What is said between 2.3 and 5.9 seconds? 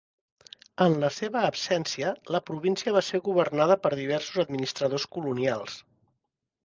la província va ser governada per diversos administradors colonials.